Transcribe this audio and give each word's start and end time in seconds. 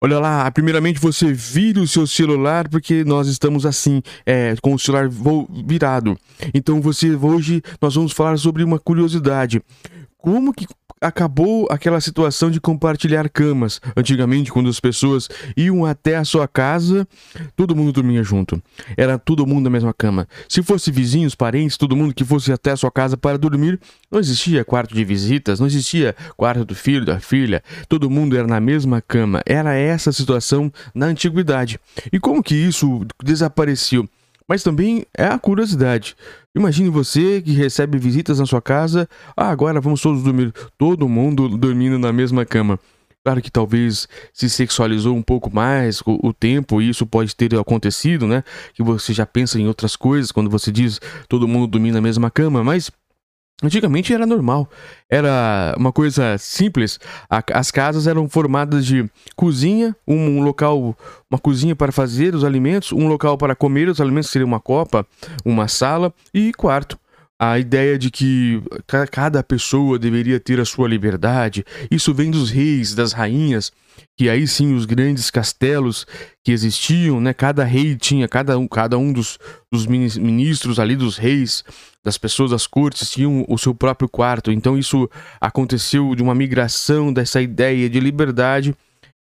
Olha 0.00 0.20
lá, 0.20 0.48
primeiramente 0.52 1.00
você 1.00 1.32
vira 1.32 1.80
o 1.80 1.88
seu 1.88 2.06
celular 2.06 2.68
porque 2.68 3.02
nós 3.02 3.26
estamos 3.26 3.66
assim, 3.66 4.00
é, 4.24 4.54
com 4.62 4.72
o 4.72 4.78
celular 4.78 5.08
virado. 5.66 6.16
Então 6.54 6.80
você 6.80 7.16
hoje 7.16 7.60
nós 7.82 7.96
vamos 7.96 8.12
falar 8.12 8.36
sobre 8.36 8.62
uma 8.62 8.78
curiosidade. 8.78 9.60
Como 10.30 10.52
que 10.52 10.66
acabou 11.00 11.66
aquela 11.70 12.02
situação 12.02 12.50
de 12.50 12.60
compartilhar 12.60 13.30
camas. 13.30 13.80
Antigamente, 13.96 14.52
quando 14.52 14.68
as 14.68 14.78
pessoas 14.78 15.26
iam 15.56 15.86
até 15.86 16.16
a 16.16 16.24
sua 16.24 16.46
casa, 16.46 17.08
todo 17.56 17.74
mundo 17.74 17.92
dormia 17.92 18.22
junto. 18.22 18.62
Era 18.94 19.18
todo 19.18 19.46
mundo 19.46 19.64
na 19.64 19.70
mesma 19.70 19.94
cama. 19.94 20.28
Se 20.46 20.62
fosse 20.62 20.90
vizinhos, 20.90 21.34
parentes, 21.34 21.78
todo 21.78 21.96
mundo 21.96 22.12
que 22.12 22.26
fosse 22.26 22.52
até 22.52 22.72
a 22.72 22.76
sua 22.76 22.90
casa 22.90 23.16
para 23.16 23.38
dormir, 23.38 23.80
não 24.10 24.20
existia 24.20 24.62
quarto 24.66 24.94
de 24.94 25.02
visitas, 25.02 25.58
não 25.58 25.66
existia 25.66 26.14
quarto 26.36 26.62
do 26.62 26.74
filho, 26.74 27.06
da 27.06 27.18
filha. 27.18 27.62
Todo 27.88 28.10
mundo 28.10 28.36
era 28.36 28.46
na 28.46 28.60
mesma 28.60 29.00
cama. 29.00 29.40
Era 29.46 29.72
essa 29.72 30.10
a 30.10 30.12
situação 30.12 30.70
na 30.94 31.06
antiguidade. 31.06 31.80
E 32.12 32.20
como 32.20 32.42
que 32.42 32.54
isso 32.54 33.06
desapareceu? 33.24 34.06
Mas 34.46 34.62
também 34.62 35.06
é 35.16 35.26
a 35.26 35.38
curiosidade. 35.38 36.16
Imagine 36.58 36.88
você 36.88 37.40
que 37.40 37.52
recebe 37.52 37.98
visitas 37.98 38.40
na 38.40 38.44
sua 38.44 38.60
casa. 38.60 39.08
Ah, 39.36 39.48
agora 39.48 39.80
vamos 39.80 40.02
todos 40.02 40.24
dormir. 40.24 40.52
Todo 40.76 41.08
mundo 41.08 41.48
dormindo 41.56 42.00
na 42.00 42.12
mesma 42.12 42.44
cama. 42.44 42.80
Claro 43.24 43.40
que 43.40 43.48
talvez 43.48 44.08
se 44.32 44.50
sexualizou 44.50 45.14
um 45.14 45.22
pouco 45.22 45.54
mais 45.54 46.00
o, 46.00 46.18
o 46.20 46.32
tempo, 46.32 46.82
e 46.82 46.88
isso 46.88 47.06
pode 47.06 47.36
ter 47.36 47.54
acontecido, 47.56 48.26
né? 48.26 48.42
Que 48.74 48.82
você 48.82 49.12
já 49.12 49.24
pensa 49.24 49.60
em 49.60 49.68
outras 49.68 49.94
coisas 49.94 50.32
quando 50.32 50.50
você 50.50 50.72
diz 50.72 51.00
todo 51.28 51.46
mundo 51.46 51.68
dormir 51.68 51.92
na 51.92 52.00
mesma 52.00 52.28
cama, 52.28 52.64
mas 52.64 52.90
Antigamente 53.60 54.14
era 54.14 54.24
normal, 54.24 54.70
era 55.10 55.74
uma 55.76 55.90
coisa 55.90 56.38
simples. 56.38 57.00
As 57.28 57.72
casas 57.72 58.06
eram 58.06 58.28
formadas 58.28 58.86
de 58.86 59.10
cozinha, 59.34 59.96
um 60.06 60.40
local, 60.42 60.96
uma 61.28 61.40
cozinha 61.40 61.74
para 61.74 61.90
fazer 61.90 62.36
os 62.36 62.44
alimentos, 62.44 62.92
um 62.92 63.08
local 63.08 63.36
para 63.36 63.56
comer 63.56 63.88
os 63.88 64.00
alimentos, 64.00 64.30
seria 64.30 64.46
uma 64.46 64.60
copa, 64.60 65.04
uma 65.44 65.66
sala 65.66 66.14
e 66.32 66.52
quarto. 66.52 66.96
A 67.40 67.56
ideia 67.56 67.96
de 67.96 68.10
que 68.10 68.60
cada 69.12 69.44
pessoa 69.44 69.96
deveria 69.96 70.40
ter 70.40 70.58
a 70.58 70.64
sua 70.64 70.88
liberdade, 70.88 71.64
isso 71.88 72.12
vem 72.12 72.32
dos 72.32 72.50
reis, 72.50 72.96
das 72.96 73.12
rainhas, 73.12 73.70
que 74.16 74.28
aí 74.28 74.46
sim 74.48 74.74
os 74.74 74.84
grandes 74.84 75.30
castelos 75.30 76.04
que 76.44 76.50
existiam, 76.50 77.20
né? 77.20 77.32
Cada 77.32 77.62
rei 77.62 77.94
tinha, 77.94 78.26
cada 78.26 78.58
um, 78.58 78.66
cada 78.66 78.98
um 78.98 79.12
dos, 79.12 79.38
dos 79.70 79.86
ministros 79.86 80.80
ali, 80.80 80.96
dos 80.96 81.16
reis, 81.16 81.62
das 82.04 82.18
pessoas 82.18 82.50
das 82.50 82.66
cortes, 82.66 83.08
tinham 83.08 83.44
o 83.48 83.56
seu 83.56 83.72
próprio 83.72 84.08
quarto. 84.08 84.50
Então 84.50 84.76
isso 84.76 85.08
aconteceu 85.40 86.16
de 86.16 86.22
uma 86.24 86.34
migração 86.34 87.12
dessa 87.12 87.40
ideia 87.40 87.88
de 87.88 88.00
liberdade 88.00 88.74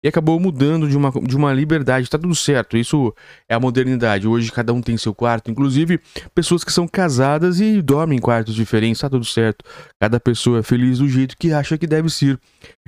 e 0.05 0.07
acabou 0.07 0.39
mudando 0.39 0.87
de 0.87 0.95
uma, 0.95 1.09
de 1.09 1.35
uma 1.35 1.51
liberdade. 1.51 2.07
Tá 2.07 2.19
tudo 2.19 2.35
certo, 2.35 2.77
isso 2.77 3.11
é 3.49 3.55
a 3.55 3.59
modernidade. 3.59 4.27
Hoje 4.27 4.51
cada 4.51 4.71
um 4.71 4.79
tem 4.79 4.95
seu 4.97 5.15
quarto, 5.15 5.49
inclusive 5.49 5.99
pessoas 6.35 6.63
que 6.63 6.71
são 6.71 6.87
casadas 6.87 7.59
e 7.59 7.81
dormem 7.81 8.19
em 8.19 8.21
quartos 8.21 8.53
diferentes, 8.53 9.01
tá 9.01 9.09
tudo 9.09 9.25
certo. 9.25 9.65
Cada 9.99 10.19
pessoa 10.19 10.59
é 10.59 10.61
feliz 10.63 10.99
do 10.99 11.09
jeito 11.09 11.35
que 11.35 11.51
acha 11.51 11.75
que 11.75 11.87
deve 11.87 12.07
ser. 12.11 12.39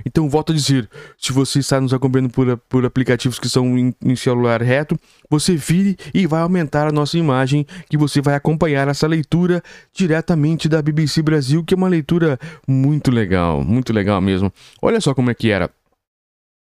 Então, 0.06 0.30
volto 0.30 0.52
a 0.52 0.54
dizer: 0.54 0.88
se 1.18 1.32
você 1.32 1.58
está 1.58 1.80
nos 1.80 1.92
acompanhando 1.92 2.30
por, 2.30 2.56
por 2.68 2.86
aplicativos 2.86 3.40
que 3.40 3.48
são 3.48 3.76
em, 3.76 3.92
em 4.00 4.14
celular 4.14 4.62
reto, 4.62 4.96
você 5.28 5.56
vire 5.56 5.96
e 6.14 6.24
vai 6.24 6.42
aumentar 6.42 6.86
a 6.86 6.92
nossa 6.92 7.18
imagem, 7.18 7.66
que 7.90 7.96
você 7.96 8.20
vai 8.20 8.36
acompanhar 8.36 8.86
essa 8.86 9.08
leitura 9.08 9.60
diretamente 9.92 10.68
da 10.68 10.80
BBC 10.80 11.20
Brasil, 11.20 11.64
que 11.64 11.74
é 11.74 11.76
uma 11.76 11.88
leitura 11.88 12.38
muito 12.64 13.10
legal, 13.10 13.64
muito 13.64 13.92
legal 13.92 14.20
mesmo. 14.20 14.52
Olha 14.80 15.00
só 15.00 15.12
como 15.14 15.32
é 15.32 15.34
que 15.34 15.50
era. 15.50 15.68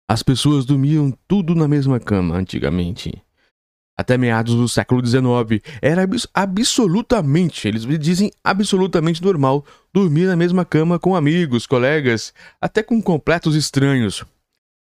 As 0.08 0.22
pessoas 0.22 0.66
dormiam 0.66 1.10
tudo 1.26 1.54
na 1.54 1.66
mesma 1.66 1.98
cama 1.98 2.36
antigamente. 2.36 3.22
Até 3.96 4.18
meados 4.18 4.54
do 4.54 4.68
século 4.68 5.04
XIX, 5.04 5.62
era 5.80 6.02
abs 6.02 6.26
absolutamente, 6.34 7.68
eles 7.68 7.86
dizem 7.98 8.30
absolutamente 8.42 9.22
normal 9.22 9.64
dormir 9.94 10.26
na 10.26 10.36
mesma 10.36 10.64
cama 10.64 10.98
com 10.98 11.14
amigos, 11.14 11.66
colegas, 11.66 12.34
até 12.60 12.82
com 12.82 13.00
completos 13.00 13.54
estranhos. 13.54 14.24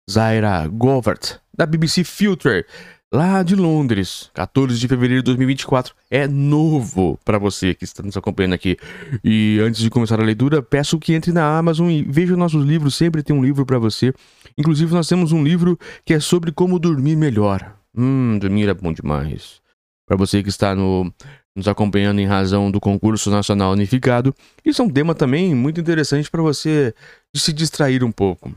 Zaira 0.09 0.67
Govert, 0.67 1.39
da 1.55 1.65
BBC 1.65 2.03
Filter, 2.03 2.65
lá 3.13 3.41
de 3.44 3.56
Londres, 3.56 4.29
14 4.34 4.78
de 4.78 4.88
fevereiro 4.88 5.22
de 5.22 5.25
2024. 5.25 5.95
É 6.09 6.28
novo 6.28 7.19
para 7.23 7.38
você 7.38 7.73
que 7.73 7.84
está 7.84 8.03
nos 8.03 8.18
acompanhando 8.18 8.53
aqui. 8.53 8.78
E 9.23 9.59
antes 9.62 9.81
de 9.81 9.90
começar 9.90 10.19
a 10.19 10.23
leitura, 10.23 10.62
peço 10.62 11.00
que 11.00 11.13
entre 11.13 11.31
na 11.31 11.57
Amazon 11.57 11.90
e 11.90 12.03
veja 12.03 12.35
nossos 12.35 12.66
livros. 12.66 12.95
Sempre 12.95 13.23
tem 13.23 13.35
um 13.35 13.44
livro 13.44 13.66
para 13.66 13.79
você. 13.79 14.13
Inclusive, 14.57 14.94
nós 14.94 15.07
temos 15.07 15.31
um 15.31 15.44
livro 15.44 15.78
que 16.06 16.13
é 16.13 16.19
sobre 16.19 16.51
como 16.51 16.79
dormir 16.79 17.16
melhor. 17.16 17.75
Hum, 17.95 18.38
dormir 18.40 18.69
é 18.69 18.73
bom 18.73 18.91
demais. 18.91 19.62
Para 20.06 20.18
você 20.18 20.41
que 20.41 20.50
está 20.50 20.74
no, 20.75 21.12
nos 21.56 21.68
acompanhando 21.68 22.19
em 22.19 22.25
razão 22.25 22.72
do 22.72 22.79
concurso 22.79 23.29
nacional 23.29 23.72
unificado, 23.72 24.34
isso 24.63 24.81
é 24.81 24.85
um 24.85 24.89
tema 24.89 25.13
também 25.13 25.53
muito 25.53 25.81
interessante 25.81 26.29
para 26.29 26.41
você 26.41 26.94
se 27.35 27.51
distrair 27.51 28.03
um 28.03 28.12
pouco. 28.12 28.53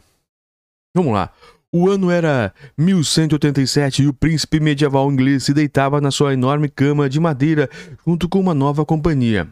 Vamos 0.94 1.12
lá. 1.12 1.32
O 1.72 1.88
ano 1.88 2.10
era 2.10 2.52
1187 2.76 4.02
e 4.02 4.08
o 4.08 4.12
príncipe 4.12 4.58
medieval 4.58 5.08
inglês 5.08 5.44
se 5.44 5.54
deitava 5.54 6.00
na 6.00 6.10
sua 6.10 6.32
enorme 6.32 6.68
cama 6.68 7.08
de 7.08 7.20
madeira 7.20 7.70
junto 8.04 8.28
com 8.28 8.40
uma 8.40 8.52
nova 8.52 8.84
companhia. 8.84 9.46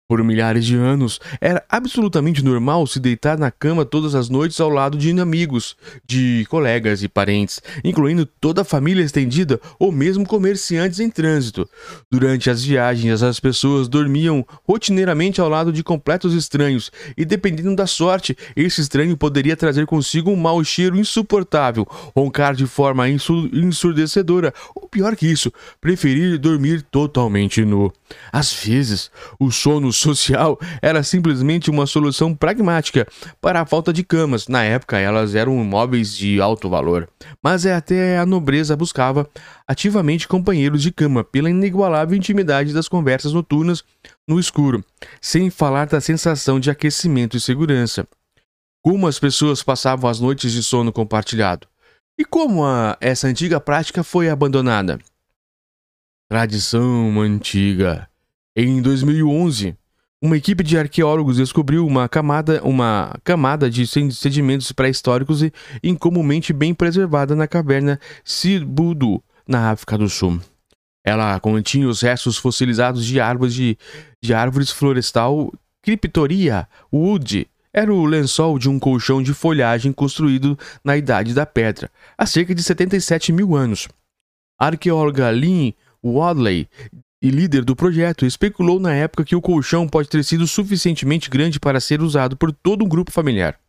Por 0.09 0.23
milhares 0.23 0.65
de 0.65 0.73
anos, 0.73 1.19
era 1.41 1.61
absolutamente 1.67 2.41
normal 2.41 2.87
se 2.87 2.97
deitar 2.97 3.37
na 3.37 3.51
cama 3.51 3.83
todas 3.83 4.15
as 4.15 4.29
noites 4.29 4.57
ao 4.61 4.69
lado 4.69 4.97
de 4.97 5.11
amigos, 5.19 5.75
de 6.07 6.45
colegas 6.49 7.03
e 7.03 7.09
parentes, 7.09 7.61
incluindo 7.83 8.25
toda 8.25 8.61
a 8.61 8.65
família 8.65 9.03
estendida 9.03 9.59
ou 9.77 9.91
mesmo 9.91 10.25
comerciantes 10.25 11.01
em 11.01 11.09
trânsito. 11.09 11.67
Durante 12.09 12.49
as 12.49 12.63
viagens, 12.63 13.21
as 13.21 13.37
pessoas 13.37 13.89
dormiam 13.89 14.45
rotineiramente 14.65 15.41
ao 15.41 15.49
lado 15.49 15.73
de 15.73 15.83
completos 15.83 16.33
estranhos, 16.33 16.89
e 17.17 17.25
dependendo 17.25 17.75
da 17.75 17.85
sorte, 17.85 18.37
esse 18.55 18.79
estranho 18.79 19.17
poderia 19.17 19.57
trazer 19.57 19.85
consigo 19.85 20.31
um 20.31 20.37
mau 20.37 20.63
cheiro 20.63 20.97
insuportável, 20.97 21.85
roncar 22.15 22.55
de 22.55 22.65
forma 22.65 23.09
ensurdecedora, 23.09 24.53
ou 24.73 24.87
pior 24.87 25.17
que 25.17 25.27
isso, 25.27 25.51
preferir 25.81 26.37
dormir 26.37 26.81
totalmente 26.83 27.65
nu. 27.65 27.91
Às 28.31 28.53
vezes, 28.53 29.11
o 29.37 29.51
sono 29.51 29.91
social 29.97 30.59
era 30.81 31.03
simplesmente 31.03 31.69
uma 31.69 31.85
solução 31.85 32.33
pragmática 32.33 33.07
para 33.41 33.61
a 33.61 33.65
falta 33.65 33.91
de 33.91 34.03
camas. 34.03 34.47
Na 34.47 34.63
época, 34.63 34.97
elas 34.97 35.35
eram 35.35 35.55
móveis 35.63 36.15
de 36.15 36.39
alto 36.39 36.69
valor, 36.69 37.09
mas 37.43 37.65
é 37.65 37.73
até 37.73 38.17
a 38.17 38.25
nobreza 38.25 38.75
buscava 38.75 39.27
ativamente 39.67 40.27
companheiros 40.27 40.81
de 40.81 40.91
cama 40.91 41.23
pela 41.23 41.49
inigualável 41.49 42.15
intimidade 42.15 42.73
das 42.73 42.87
conversas 42.87 43.33
noturnas 43.33 43.83
no 44.27 44.39
escuro, 44.39 44.83
sem 45.21 45.49
falar 45.49 45.87
da 45.87 46.01
sensação 46.01 46.59
de 46.59 46.69
aquecimento 46.69 47.37
e 47.37 47.41
segurança. 47.41 48.07
Como 48.83 49.07
as 49.07 49.19
pessoas 49.19 49.61
passavam 49.61 50.09
as 50.09 50.19
noites 50.19 50.51
de 50.51 50.63
sono 50.63 50.93
compartilhado? 50.93 51.67
E 52.19 52.25
como 52.25 52.65
a, 52.65 52.97
essa 52.99 53.27
antiga 53.27 53.59
prática 53.59 54.03
foi 54.03 54.29
abandonada? 54.29 54.99
Tradição 56.29 57.21
antiga. 57.21 58.09
Em 58.55 58.81
2011, 58.81 59.76
uma 60.21 60.35
equipe 60.35 60.63
de 60.63 60.77
arqueólogos 60.77 61.37
descobriu 61.37 61.85
uma 61.85 62.09
camada, 62.09 62.61
uma 62.63 63.15
camada 63.23 63.69
de 63.69 63.85
sedimentos 63.85 64.71
pré-históricos 64.71 65.43
e 65.43 65.53
incomumente 65.83 66.51
bem 66.51 66.73
preservada 66.73 67.35
na 67.35 67.47
caverna 67.47 67.99
Sirbudu, 68.23 69.23
na 69.47 69.69
África 69.69 69.97
do 69.97 70.09
Sul. 70.09 70.41
Ela 71.05 71.39
continha 71.39 71.87
os 71.87 72.01
restos 72.01 72.37
fossilizados 72.37 73.05
de 73.05 73.19
árvores 73.19 73.53
de, 73.53 73.77
de 74.21 74.33
árvores 74.33 74.71
florestal 74.71 75.53
Cryptoria 75.83 76.67
wood. 76.91 77.47
Era 77.71 77.93
o 77.93 78.05
lençol 78.05 78.57
de 78.57 78.67
um 78.67 78.79
colchão 78.79 79.21
de 79.21 79.33
folhagem 79.33 79.93
construído 79.93 80.57
na 80.83 80.97
Idade 80.97 81.33
da 81.33 81.45
Pedra, 81.45 81.91
há 82.17 82.25
cerca 82.25 82.55
de 82.55 82.63
77 82.63 83.31
mil 83.31 83.55
anos. 83.55 83.87
A 84.59 84.65
arqueóloga 84.65 85.29
Lynn 85.29 85.73
Wadley 86.03 86.67
e 87.21 87.29
líder 87.29 87.63
do 87.65 87.75
projeto, 87.75 88.25
especulou 88.25 88.79
na 88.79 88.93
época 88.93 89.25
que 89.25 89.35
o 89.35 89.41
colchão 89.41 89.87
pode 89.87 90.09
ter 90.09 90.23
sido 90.23 90.47
suficientemente 90.47 91.29
grande 91.29 91.59
para 91.59 91.79
ser 91.79 92.01
usado 92.01 92.37
por 92.37 92.51
todo 92.51 92.85
um 92.85 92.89
grupo 92.89 93.11
familiar. 93.11 93.59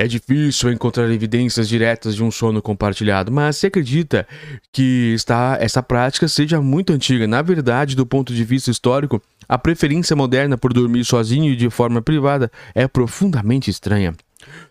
É 0.00 0.06
difícil 0.06 0.70
encontrar 0.70 1.10
evidências 1.10 1.68
diretas 1.68 2.14
de 2.14 2.22
um 2.22 2.30
sono 2.30 2.62
compartilhado, 2.62 3.32
mas 3.32 3.56
se 3.56 3.66
acredita 3.66 4.28
que 4.72 5.12
está, 5.12 5.58
essa 5.60 5.82
prática 5.82 6.28
seja 6.28 6.60
muito 6.60 6.92
antiga. 6.92 7.26
Na 7.26 7.42
verdade, 7.42 7.96
do 7.96 8.06
ponto 8.06 8.32
de 8.32 8.44
vista 8.44 8.70
histórico, 8.70 9.20
a 9.48 9.58
preferência 9.58 10.14
moderna 10.14 10.56
por 10.56 10.72
dormir 10.72 11.04
sozinho 11.04 11.52
e 11.52 11.56
de 11.56 11.68
forma 11.68 12.00
privada 12.00 12.48
é 12.76 12.86
profundamente 12.86 13.70
estranha. 13.70 14.14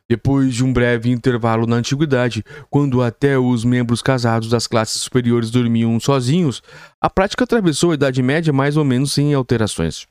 Depois 0.09 0.53
de 0.53 0.63
um 0.63 0.71
breve 0.71 1.09
intervalo 1.09 1.67
na 1.67 1.75
antiguidade, 1.75 2.43
quando 2.69 3.01
até 3.01 3.37
os 3.37 3.65
membros 3.65 4.01
casados 4.01 4.49
das 4.49 4.67
classes 4.67 5.01
superiores 5.01 5.51
dormiam 5.51 5.99
sozinhos, 5.99 6.61
a 7.01 7.09
prática 7.09 7.43
atravessou 7.43 7.91
a 7.91 7.95
Idade 7.95 8.23
Média 8.23 8.53
mais 8.53 8.77
ou 8.77 8.85
menos 8.85 9.11
sem 9.11 9.33
alterações. 9.33 10.07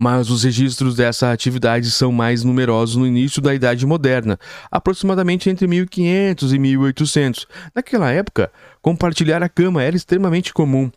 Mas 0.00 0.30
os 0.30 0.42
registros 0.42 0.96
dessa 0.96 1.30
atividade 1.30 1.90
são 1.90 2.10
mais 2.10 2.42
numerosos 2.42 2.96
no 2.96 3.06
início 3.06 3.40
da 3.40 3.54
Idade 3.54 3.86
Moderna, 3.86 4.38
aproximadamente 4.70 5.48
entre 5.48 5.66
1500 5.68 6.52
e 6.52 6.58
1800. 6.58 7.46
Naquela 7.74 8.10
época, 8.10 8.50
compartilhar 8.80 9.42
a 9.42 9.48
cama 9.48 9.82
era 9.82 9.94
extremamente 9.94 10.52
comum. 10.52 10.90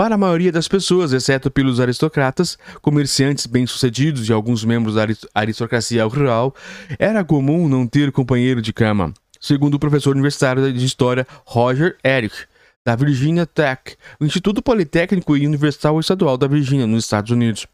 Para 0.00 0.14
a 0.14 0.18
maioria 0.18 0.50
das 0.50 0.66
pessoas, 0.66 1.12
exceto 1.12 1.50
pelos 1.50 1.78
aristocratas, 1.78 2.56
comerciantes 2.80 3.44
bem-sucedidos 3.44 4.26
e 4.26 4.32
alguns 4.32 4.64
membros 4.64 4.94
da 4.94 5.06
aristocracia 5.34 6.02
rural, 6.06 6.54
era 6.98 7.22
comum 7.22 7.68
não 7.68 7.86
ter 7.86 8.10
companheiro 8.10 8.62
de 8.62 8.72
cama. 8.72 9.12
Segundo 9.38 9.74
o 9.74 9.78
professor 9.78 10.12
universitário 10.12 10.72
de 10.72 10.86
História 10.86 11.26
Roger 11.44 11.98
Eric, 12.02 12.34
da 12.82 12.96
Virginia 12.96 13.44
Tech, 13.44 13.94
o 14.18 14.24
Instituto 14.24 14.62
Politécnico 14.62 15.36
e 15.36 15.46
Universal 15.46 16.00
Estadual 16.00 16.38
da 16.38 16.46
Virgínia, 16.46 16.86
nos 16.86 17.04
Estados 17.04 17.30
Unidos. 17.30 17.66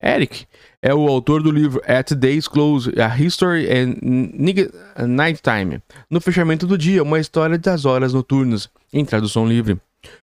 Eric 0.00 0.46
é 0.80 0.94
o 0.94 1.08
autor 1.08 1.42
do 1.42 1.50
livro 1.50 1.82
At 1.84 2.12
Day's 2.12 2.46
Close, 2.46 2.92
A 2.96 3.20
History 3.20 3.66
and 3.68 5.04
Nighttime, 5.08 5.82
no 6.08 6.20
fechamento 6.20 6.64
do 6.64 6.78
dia, 6.78 7.02
uma 7.02 7.18
história 7.18 7.58
das 7.58 7.84
horas 7.84 8.12
noturnas, 8.12 8.70
em 8.92 9.04
tradução 9.04 9.44
livre. 9.44 9.80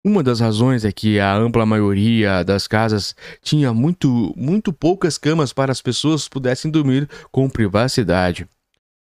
Uma 0.02 0.22
das 0.22 0.40
razões 0.40 0.82
é 0.86 0.90
que 0.90 1.20
a 1.20 1.36
ampla 1.36 1.66
maioria 1.66 2.42
das 2.42 2.66
casas 2.66 3.14
tinha 3.42 3.74
muito, 3.74 4.32
muito 4.34 4.72
poucas 4.72 5.18
camas 5.18 5.52
para 5.52 5.70
as 5.70 5.82
pessoas 5.82 6.26
pudessem 6.26 6.70
dormir 6.70 7.06
com 7.30 7.50
privacidade. 7.50 8.48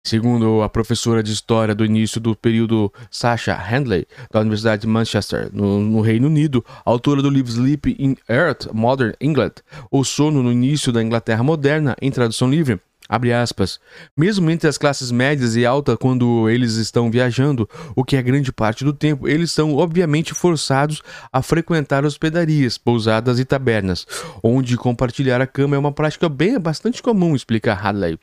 Segundo 0.03 0.63
a 0.63 0.69
professora 0.71 1.23
de 1.23 1.31
história 1.31 1.75
do 1.75 1.85
início 1.85 2.19
do 2.19 2.35
período 2.35 2.91
Sasha 3.11 3.55
Handley, 3.55 4.07
da 4.31 4.41
Universidade 4.41 4.81
de 4.81 4.89
Manchester, 4.89 5.51
no, 5.53 5.81
no, 5.81 6.01
Reino 6.01 6.29
Unido, 6.29 6.65
autora 6.83 7.21
do 7.21 7.29
livro 7.29 7.53
Sleep 7.53 7.97
in 7.99 8.17
Earth, 8.27 8.73
Modern 8.73 9.13
England, 9.21 9.57
O 9.91 10.03
Sono 10.03 10.43
no 10.43 10.51
Início 10.51 10.91
da 10.91 11.03
Inglaterra 11.03 11.43
Moderna, 11.43 11.95
em 12.01 12.11
tradução 12.11 12.49
livre, 12.49 12.81
Abre 13.11 13.33
aspas. 13.33 13.81
Mesmo 14.17 14.49
entre 14.53 14.69
as 14.69 14.79
classes 14.79 15.11
médias 15.11 15.57
e 15.57 15.67
alta, 15.67 15.97
quando 15.97 16.49
eles 16.49 16.75
estão 16.75 17.11
viajando, 17.11 17.69
o 17.97 18.05
que 18.05 18.15
é 18.15 18.23
grande 18.23 18.53
parte 18.53 18.85
do 18.85 18.93
tempo, 18.93 19.27
eles 19.27 19.51
são 19.51 19.75
obviamente 19.75 20.33
forçados 20.33 21.03
a 21.33 21.43
frequentar 21.43 22.05
hospedarias, 22.05 22.79
pousadas 22.79 23.41
e 23.41 23.45
tabernas, 23.45 24.07
onde 24.45 24.77
compartilhar 24.77 25.41
a 25.41 25.47
cama 25.47 25.75
é 25.75 25.79
uma 25.79 25.91
prática 25.91 26.29
bem 26.29 26.57
bastante 26.61 27.03
comum, 27.03 27.35
explica 27.35 27.75
Hadley. 27.75 28.17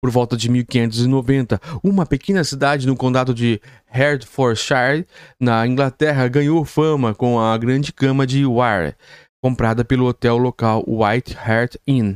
Por 0.00 0.12
volta 0.12 0.36
de 0.36 0.48
1590, 0.48 1.60
uma 1.82 2.06
pequena 2.06 2.44
cidade 2.44 2.86
no 2.86 2.94
condado 2.94 3.34
de 3.34 3.60
Hertfordshire, 3.86 5.04
na 5.40 5.66
Inglaterra, 5.66 6.28
ganhou 6.28 6.64
fama 6.64 7.16
com 7.16 7.40
a 7.40 7.58
grande 7.58 7.92
cama 7.92 8.24
de 8.24 8.46
Ware, 8.46 8.94
comprada 9.42 9.84
pelo 9.84 10.06
hotel 10.06 10.36
local 10.36 10.84
White 10.86 11.36
Hart 11.36 11.74
Inn 11.84 12.14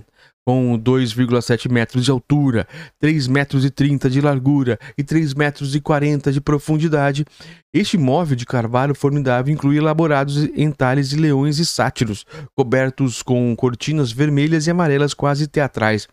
com 0.50 0.76
2,7 0.76 1.70
metros 1.70 2.04
de 2.04 2.10
altura, 2.10 2.66
3 2.98 3.28
metros 3.28 3.64
e 3.64 3.70
30 3.70 4.10
de 4.10 4.20
largura 4.20 4.80
e 4.98 5.04
3 5.04 5.32
metros 5.32 5.76
e 5.76 5.80
40 5.80 6.32
de 6.32 6.40
profundidade. 6.40 7.24
Este 7.72 7.96
móvel 7.96 8.34
de 8.34 8.44
carvalho 8.44 8.92
formidável 8.92 9.54
inclui 9.54 9.76
elaborados 9.76 10.36
entalhes 10.56 11.10
de 11.10 11.16
leões 11.16 11.60
e 11.60 11.64
sátiros, 11.64 12.26
cobertos 12.56 13.22
com 13.22 13.54
cortinas 13.54 14.10
vermelhas 14.10 14.66
e 14.66 14.72
amarelas 14.72 15.14
quase 15.14 15.46
teatrais. 15.46 16.08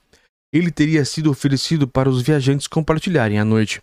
Ele 0.54 0.70
teria 0.70 1.04
sido 1.04 1.32
oferecido 1.32 1.88
para 1.88 2.08
os 2.08 2.22
viajantes 2.22 2.68
compartilharem 2.68 3.40
a 3.40 3.44
noite. 3.44 3.82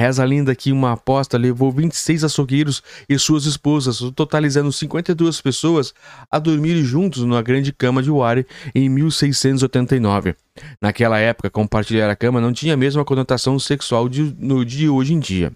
Reza 0.00 0.22
a 0.22 0.26
lenda 0.26 0.54
que 0.54 0.72
uma 0.72 0.92
aposta 0.92 1.36
levou 1.36 1.70
26 1.70 2.24
açougueiros 2.24 2.82
e 3.06 3.18
suas 3.18 3.44
esposas, 3.44 3.98
totalizando 4.16 4.72
52 4.72 5.42
pessoas, 5.42 5.92
a 6.30 6.38
dormir 6.38 6.82
juntos 6.82 7.22
na 7.26 7.42
grande 7.42 7.70
cama 7.70 8.02
de 8.02 8.10
Ware 8.10 8.46
em 8.74 8.88
1689. 8.88 10.34
Naquela 10.80 11.18
época, 11.18 11.50
compartilhar 11.50 12.08
a 12.08 12.16
cama 12.16 12.40
não 12.40 12.50
tinha 12.50 12.72
a 12.72 12.78
mesma 12.78 13.04
conotação 13.04 13.58
sexual 13.58 14.08
de, 14.08 14.34
no 14.38 14.64
de 14.64 14.88
hoje 14.88 15.12
em 15.12 15.18
dia. 15.18 15.52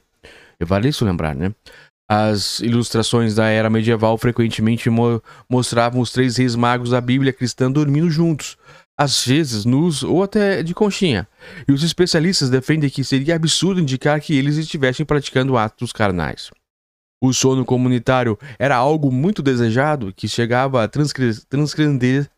Vale 0.60 0.90
isso 0.90 1.06
lembrar, 1.06 1.34
né? 1.34 1.50
As 2.06 2.60
ilustrações 2.60 3.34
da 3.34 3.46
era 3.46 3.70
medieval 3.70 4.18
frequentemente 4.18 4.90
mo 4.90 5.22
mostravam 5.48 6.02
os 6.02 6.12
três 6.12 6.36
reis 6.36 6.54
magos 6.54 6.90
da 6.90 7.00
Bíblia 7.00 7.32
cristã 7.32 7.72
dormindo 7.72 8.10
juntos, 8.10 8.58
às 8.96 9.24
vezes 9.26 9.64
nus 9.64 10.02
ou 10.02 10.22
até 10.22 10.62
de 10.62 10.74
conchinha, 10.74 11.26
e 11.68 11.72
os 11.72 11.82
especialistas 11.82 12.50
defendem 12.50 12.90
que 12.90 13.04
seria 13.04 13.36
absurdo 13.36 13.80
indicar 13.80 14.20
que 14.20 14.36
eles 14.36 14.56
estivessem 14.56 15.04
praticando 15.04 15.56
atos 15.56 15.92
carnais. 15.92 16.50
O 17.22 17.32
sono 17.32 17.64
comunitário 17.64 18.38
era 18.58 18.76
algo 18.76 19.10
muito 19.10 19.42
desejado 19.42 20.12
que 20.14 20.28
chegava 20.28 20.84
a 20.84 20.88
transcender, 20.88 22.28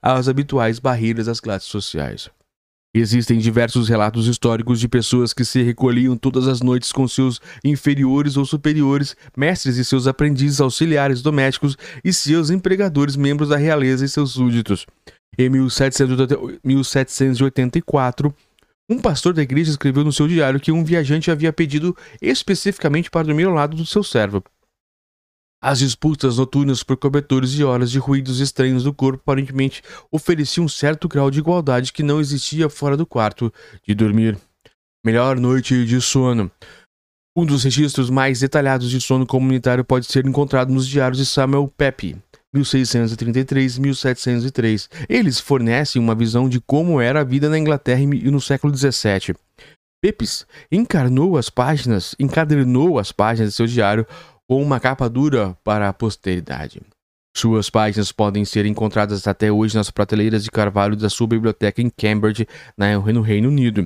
as 0.00 0.28
habituais 0.28 0.78
barreiras 0.78 1.26
das 1.26 1.40
classes 1.40 1.68
sociais. 1.68 2.30
Existem 2.92 3.38
diversos 3.38 3.88
relatos 3.88 4.26
históricos 4.26 4.80
de 4.80 4.88
pessoas 4.88 5.32
que 5.32 5.44
se 5.44 5.62
recolhiam 5.62 6.16
todas 6.16 6.48
as 6.48 6.60
noites 6.60 6.92
com 6.92 7.06
seus 7.06 7.40
inferiores 7.64 8.36
ou 8.36 8.44
superiores, 8.44 9.16
mestres 9.36 9.76
e 9.76 9.84
seus 9.84 10.08
aprendizes 10.08 10.60
auxiliares 10.60 11.22
domésticos 11.22 11.76
e 12.04 12.12
seus 12.12 12.50
empregadores, 12.50 13.14
membros 13.14 13.50
da 13.50 13.56
realeza 13.56 14.04
e 14.04 14.08
seus 14.08 14.32
súditos. 14.32 14.86
Em 15.38 15.48
1784, 15.48 18.34
um 18.88 18.98
pastor 18.98 19.32
da 19.32 19.42
igreja 19.42 19.70
escreveu 19.70 20.02
no 20.02 20.12
seu 20.12 20.26
diário 20.26 20.58
que 20.58 20.72
um 20.72 20.84
viajante 20.84 21.30
havia 21.30 21.52
pedido 21.52 21.96
especificamente 22.20 23.08
para 23.10 23.26
dormir 23.26 23.44
ao 23.44 23.54
lado 23.54 23.76
do 23.76 23.86
seu 23.86 24.02
servo. 24.02 24.42
As 25.62 25.78
disputas 25.78 26.38
noturnas 26.38 26.82
por 26.82 26.96
cobertores 26.96 27.52
e 27.52 27.62
horas 27.62 27.90
de 27.90 27.98
ruídos 27.98 28.40
estranhos 28.40 28.84
do 28.84 28.94
corpo 28.94 29.20
aparentemente 29.20 29.82
ofereciam 30.10 30.64
um 30.64 30.68
certo 30.68 31.06
grau 31.06 31.30
de 31.30 31.38
igualdade 31.38 31.92
que 31.92 32.02
não 32.02 32.18
existia 32.18 32.70
fora 32.70 32.96
do 32.96 33.06
quarto 33.06 33.52
de 33.86 33.94
dormir. 33.94 34.38
Melhor 35.04 35.38
noite 35.38 35.84
de 35.84 36.00
sono. 36.00 36.50
Um 37.36 37.44
dos 37.46 37.62
registros 37.62 38.10
mais 38.10 38.40
detalhados 38.40 38.90
de 38.90 39.00
sono 39.00 39.24
comunitário 39.26 39.84
pode 39.84 40.06
ser 40.06 40.26
encontrado 40.26 40.72
nos 40.72 40.88
diários 40.88 41.18
de 41.18 41.26
Samuel 41.26 41.72
Pepys, 42.52 42.90
1633-1703. 42.92 44.88
Eles 45.08 45.38
fornecem 45.38 46.02
uma 46.02 46.14
visão 46.14 46.48
de 46.48 46.60
como 46.60 47.00
era 47.00 47.20
a 47.20 47.24
vida 47.24 47.48
na 47.48 47.58
Inglaterra 47.58 48.02
no 48.04 48.40
século 48.40 48.76
XVII. 48.76 49.34
Pepys 50.02 50.46
encarnou 50.72 51.36
as 51.36 51.50
páginas, 51.50 52.16
encadernou 52.18 52.98
as 52.98 53.12
páginas 53.12 53.50
de 53.50 53.56
seu 53.56 53.66
diário 53.66 54.06
com 54.48 54.62
uma 54.62 54.80
capa 54.80 55.08
dura 55.08 55.56
para 55.62 55.88
a 55.88 55.92
posteridade. 55.92 56.82
Suas 57.36 57.70
páginas 57.70 58.10
podem 58.10 58.44
ser 58.44 58.66
encontradas 58.66 59.28
até 59.28 59.52
hoje 59.52 59.76
nas 59.76 59.90
prateleiras 59.90 60.42
de 60.42 60.50
carvalho 60.50 60.96
da 60.96 61.08
sua 61.08 61.28
biblioteca 61.28 61.80
em 61.80 61.88
Cambridge, 61.88 62.48
no 62.76 63.20
Reino 63.22 63.48
Unido. 63.48 63.84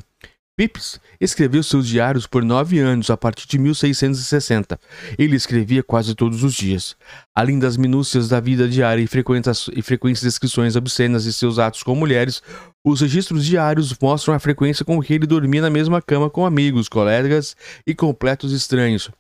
Pepys 0.57 1.01
escreveu 1.21 1.65
seus 1.65 1.89
diários 1.89 2.29
por 2.29 2.45
nove 2.45 2.79
anos 2.79 3.11
a 3.11 3.17
partir 3.17 3.49
de 3.49 3.59
1660. 3.59 4.79
Ele 5.19 5.35
escrevia 5.35 5.83
quase 5.83 6.15
todos 6.15 6.45
os 6.45 6.55
dias. 6.55 6.97
Além 7.35 7.59
das 7.59 7.77
minúcias 7.77 8.29
da 8.29 8.39
vida 8.39 8.69
diária 8.69 9.03
e, 9.03 9.05
e 9.05 9.83
frequentes 9.83 10.23
descrições 10.23 10.77
obscenas 10.77 11.25
de 11.25 11.33
seus 11.33 11.59
atos 11.59 11.83
com 11.83 11.97
mulheres, 11.97 12.41
os 12.85 13.01
registros 13.01 13.45
diários 13.45 13.93
mostram 14.01 14.33
a 14.33 14.39
frequência 14.39 14.85
com 14.85 15.03
que 15.03 15.15
ele 15.15 15.27
dormia 15.27 15.61
na 15.61 15.71
mesma 15.71 16.01
cama 16.01 16.31
com 16.31 16.47
amigos, 16.47 16.89
colegas 16.89 17.57
e 17.85 17.93
completos 17.93 18.53
estranhos. 18.53 19.11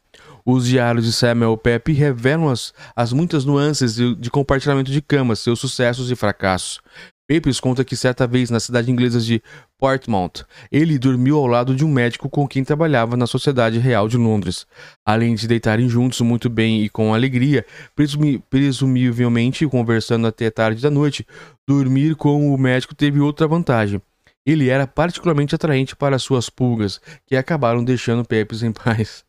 Os 0.46 0.66
diários 0.66 1.04
de 1.04 1.12
Samuel 1.12 1.56
Pepy 1.56 1.94
revelam 1.94 2.48
as, 2.48 2.72
as 2.94 3.12
muitas 3.12 3.44
nuances 3.44 3.96
de, 3.96 4.14
de 4.14 4.30
compartilhamento 4.30 4.92
de 4.92 5.02
camas, 5.02 5.40
seus 5.40 5.58
sucessos 5.58 6.10
e 6.12 6.14
fracassos. 6.14 6.80
Pepys 7.26 7.58
conta 7.58 7.82
que 7.82 7.96
certa 7.96 8.26
vez 8.26 8.50
na 8.50 8.60
cidade 8.60 8.90
inglesa 8.90 9.18
de 9.18 9.42
Portsmouth, 9.78 10.44
ele 10.70 10.98
dormiu 10.98 11.38
ao 11.38 11.46
lado 11.46 11.74
de 11.74 11.82
um 11.82 11.88
médico 11.88 12.28
com 12.28 12.46
quem 12.46 12.62
trabalhava 12.62 13.16
na 13.16 13.26
Sociedade 13.26 13.78
Real 13.78 14.06
de 14.08 14.18
Londres. 14.18 14.66
Além 15.06 15.34
de 15.34 15.48
deitarem 15.48 15.88
juntos 15.88 16.20
muito 16.20 16.50
bem 16.50 16.82
e 16.82 16.90
com 16.90 17.14
alegria, 17.14 17.64
presumi 17.96 18.38
presumivelmente 18.50 19.66
conversando 19.66 20.26
até 20.26 20.50
tarde 20.50 20.82
da 20.82 20.90
noite, 20.90 21.26
dormir 21.66 22.14
com 22.14 22.54
o 22.54 22.58
médico 22.58 22.94
teve 22.94 23.20
outra 23.20 23.48
vantagem. 23.48 24.02
Ele 24.44 24.68
era 24.68 24.86
particularmente 24.86 25.54
atraente 25.54 25.96
para 25.96 26.18
suas 26.18 26.50
pulgas, 26.50 27.00
que 27.26 27.34
acabaram 27.34 27.82
deixando 27.82 28.26
Pepys 28.26 28.62
em 28.62 28.70
paz. 28.70 29.24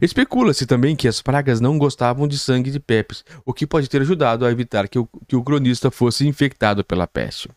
Especula-se 0.00 0.66
também 0.66 0.94
que 0.94 1.08
as 1.08 1.20
pragas 1.20 1.60
não 1.60 1.76
gostavam 1.76 2.28
de 2.28 2.38
sangue 2.38 2.70
de 2.70 2.78
Pepes, 2.78 3.24
o 3.44 3.52
que 3.52 3.66
pode 3.66 3.88
ter 3.88 4.00
ajudado 4.00 4.46
a 4.46 4.50
evitar 4.50 4.88
que 4.88 4.98
o, 4.98 5.08
que 5.26 5.34
o 5.34 5.42
cronista 5.42 5.90
fosse 5.90 6.26
infectado 6.28 6.84
pela 6.84 7.08
peste. 7.08 7.48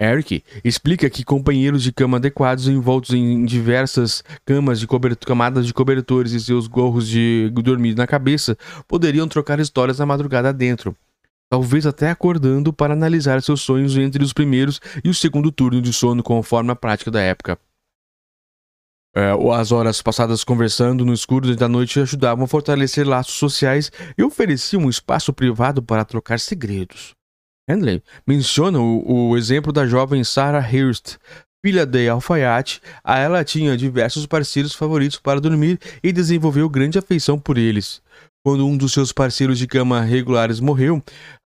Eric 0.00 0.42
explica 0.64 1.10
que 1.10 1.22
companheiros 1.22 1.82
de 1.82 1.92
cama 1.92 2.16
adequados 2.16 2.66
envoltos 2.66 3.10
em 3.10 3.44
diversas 3.44 4.24
camas 4.46 4.80
de 4.80 4.88
camadas 5.26 5.66
de 5.66 5.74
cobertores 5.74 6.32
e 6.32 6.40
seus 6.40 6.66
gorros 6.66 7.06
de 7.06 7.50
dormir 7.50 7.94
na 7.94 8.06
cabeça 8.06 8.56
poderiam 8.88 9.28
trocar 9.28 9.60
histórias 9.60 9.98
na 9.98 10.06
madrugada 10.06 10.54
dentro, 10.54 10.96
talvez 11.50 11.84
até 11.84 12.08
acordando 12.08 12.72
para 12.72 12.94
analisar 12.94 13.42
seus 13.42 13.60
sonhos 13.60 13.94
entre 13.98 14.24
os 14.24 14.32
primeiros 14.32 14.80
e 15.04 15.10
o 15.10 15.14
segundo 15.14 15.52
turno 15.52 15.82
de 15.82 15.92
sono 15.92 16.22
conforme 16.22 16.70
a 16.70 16.76
prática 16.76 17.10
da 17.10 17.20
época. 17.20 17.58
É, 19.14 19.32
as 19.54 19.72
horas 19.72 20.00
passadas 20.00 20.44
conversando 20.44 21.04
no 21.04 21.12
escuro 21.12 21.54
da 21.56 21.68
noite 21.68 21.98
ajudavam 21.98 22.44
a 22.44 22.48
fortalecer 22.48 23.06
laços 23.06 23.34
sociais 23.34 23.90
e 24.16 24.22
ofereciam 24.22 24.82
um 24.82 24.88
espaço 24.88 25.32
privado 25.32 25.82
para 25.82 26.04
trocar 26.04 26.38
segredos. 26.38 27.12
Handley 27.68 28.02
menciona 28.26 28.78
o, 28.78 29.30
o 29.30 29.36
exemplo 29.36 29.72
da 29.72 29.84
jovem 29.84 30.22
Sarah 30.22 30.64
Hurst, 30.64 31.16
filha 31.64 31.84
de 31.84 32.08
alfaiate. 32.08 32.80
A 33.02 33.18
ela 33.18 33.44
tinha 33.44 33.76
diversos 33.76 34.26
parceiros 34.26 34.74
favoritos 34.74 35.18
para 35.18 35.40
dormir 35.40 35.78
e 36.02 36.12
desenvolveu 36.12 36.68
grande 36.68 36.98
afeição 36.98 37.38
por 37.38 37.58
eles. 37.58 38.00
Quando 38.44 38.66
um 38.66 38.76
dos 38.76 38.92
seus 38.92 39.12
parceiros 39.12 39.58
de 39.58 39.66
cama 39.66 40.00
regulares 40.00 40.60
morreu, 40.60 41.02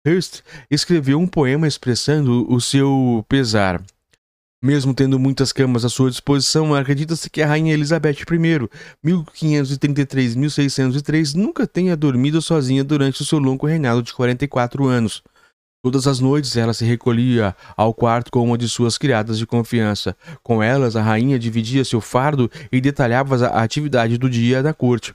Hurst 0.06 0.41
escreveu 0.70 1.20
um 1.20 1.27
poema 1.27 1.68
expressando 1.68 2.51
o 2.51 2.60
seu 2.60 3.24
pesar. 3.30 3.82
Mesmo 4.63 4.94
tendo 4.94 5.18
muitas 5.18 5.51
camas 5.51 5.84
à 5.84 5.89
sua 5.89 6.12
disposição, 6.12 6.75
acredita-se 6.75 7.27
que 7.32 7.41
a 7.41 7.48
Rainha 7.48 7.74
Elizabeth 7.74 8.18
I, 8.32 8.70
1533-1603, 9.03 11.34
nunca 11.34 11.65
tenha 11.65 11.98
dormido 11.98 12.39
sozinha 12.44 12.84
durante 12.84 13.24
o 13.24 13.25
seu 13.25 13.39
longo 13.39 13.65
reinado 13.65 14.03
de 14.03 14.13
44 14.13 14.86
anos. 14.86 15.24
Todas 15.84 16.06
as 16.06 16.20
noites 16.20 16.56
ela 16.56 16.75
se 16.75 16.86
recolhia 16.86 17.56
ao 17.75 17.91
quarto 17.91 18.32
com 18.32 18.44
uma 18.44 18.56
de 18.56 18.70
suas 18.70 19.00
criadas 19.00 19.39
de 19.39 19.48
confiança. 19.48 20.15
Com 20.44 20.62
elas, 20.62 20.96
a 20.96 21.01
rainha 21.01 21.39
dividia 21.39 21.84
seu 21.84 22.00
fardo 22.00 22.48
e 22.72 22.80
detalhava 22.80 23.44
a 23.48 23.63
atividade 23.63 24.20
do 24.20 24.30
dia 24.30 24.62
da 24.62 24.75
corte. 24.75 25.12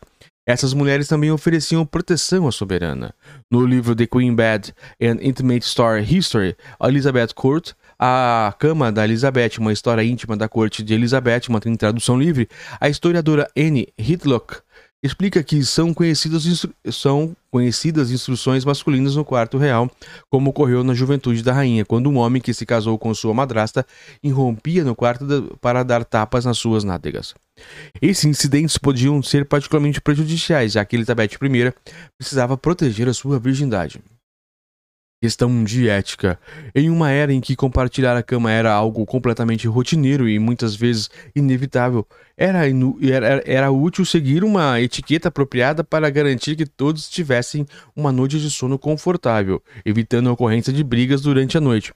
Essas 0.46 0.72
mulheres 0.72 1.08
também 1.08 1.32
ofereciam 1.32 1.84
proteção 1.84 2.46
à 2.46 2.52
soberana. 2.52 3.12
No 3.50 3.66
livro 3.66 3.96
The 3.96 4.06
Queen 4.06 4.32
Bed 4.32 4.72
and 5.02 5.18
Intimate 5.20 5.66
Story 5.66 6.04
History, 6.04 6.56
Elizabeth 6.80 7.34
Court, 7.34 7.72
a 7.98 8.54
Cama 8.56 8.92
da 8.92 9.02
Elizabeth, 9.04 9.58
uma 9.58 9.72
história 9.72 10.04
íntima 10.04 10.36
da 10.36 10.48
corte 10.48 10.84
de 10.84 10.94
Elizabeth, 10.94 11.48
uma 11.48 11.60
tradução 11.60 12.16
livre, 12.16 12.48
a 12.80 12.88
historiadora 12.88 13.50
Anne 13.56 13.88
Hitlock 13.98 14.58
explica 15.02 15.42
que 15.42 15.64
são 15.64 15.92
conhecidas, 15.92 16.44
são 16.92 17.36
conhecidas 17.50 18.12
instruções 18.12 18.64
masculinas 18.64 19.16
no 19.16 19.24
quarto 19.24 19.58
real, 19.58 19.90
como 20.30 20.50
ocorreu 20.50 20.84
na 20.84 20.94
juventude 20.94 21.42
da 21.42 21.52
rainha, 21.52 21.84
quando 21.84 22.08
um 22.08 22.18
homem 22.18 22.40
que 22.40 22.54
se 22.54 22.64
casou 22.64 22.96
com 22.98 23.12
sua 23.12 23.34
madrasta 23.34 23.84
irrompia 24.22 24.84
no 24.84 24.94
quarto 24.94 25.26
para 25.60 25.82
dar 25.82 26.04
tapas 26.04 26.44
nas 26.44 26.58
suas 26.58 26.84
nádegas. 26.84 27.34
Esses 28.00 28.24
incidentes 28.24 28.78
podiam 28.78 29.22
ser 29.22 29.46
particularmente 29.46 30.00
prejudiciais, 30.00 30.72
já 30.72 30.84
que 30.84 30.96
Elizabeth 30.96 31.30
I 31.42 31.72
precisava 32.18 32.56
proteger 32.56 33.08
a 33.08 33.14
sua 33.14 33.38
virgindade. 33.38 34.00
Questão 35.22 35.64
de 35.64 35.88
ética. 35.88 36.38
Em 36.74 36.90
uma 36.90 37.10
era 37.10 37.32
em 37.32 37.40
que 37.40 37.56
compartilhar 37.56 38.14
a 38.16 38.22
cama 38.22 38.52
era 38.52 38.70
algo 38.70 39.06
completamente 39.06 39.66
rotineiro 39.66 40.28
e 40.28 40.38
muitas 40.38 40.76
vezes 40.76 41.08
inevitável, 41.34 42.06
era, 42.36 42.68
era, 42.68 43.42
era 43.46 43.70
útil 43.70 44.04
seguir 44.04 44.44
uma 44.44 44.78
etiqueta 44.78 45.28
apropriada 45.28 45.82
para 45.82 46.10
garantir 46.10 46.54
que 46.54 46.66
todos 46.66 47.08
tivessem 47.08 47.66
uma 47.96 48.12
noite 48.12 48.38
de 48.38 48.50
sono 48.50 48.78
confortável, 48.78 49.62
evitando 49.86 50.28
a 50.28 50.32
ocorrência 50.32 50.72
de 50.72 50.84
brigas 50.84 51.22
durante 51.22 51.56
a 51.56 51.62
noite. 51.62 51.94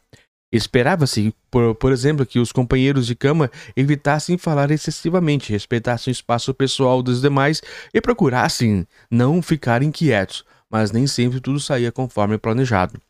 Esperava-se, 0.53 1.35
por, 1.51 1.75
por, 1.77 1.93
exemplo, 1.93 2.27
que 2.27 2.41
os 2.41 2.51
companheiros 2.51 3.07
de 3.07 3.15
cama 3.15 3.49
evitassem 3.77 4.37
falar 4.37 4.69
excessivamente, 4.71 5.53
respeitassem 5.53 6.11
o 6.11 6.13
espaço 6.13 6.53
pessoal 6.53 7.03
dos 7.03 7.21
demais 7.21 7.63
e 7.95 8.01
procurassem 8.01 8.85
não 9.09 9.41
ficar 9.41 9.81
inquietos, 9.83 10.45
mas 10.69 10.91
nem 10.91 11.07
sempre 11.07 11.41
tudo 11.41 11.61
saía 11.61 11.93
conforme 11.93 12.37
planejado. 12.37 13.01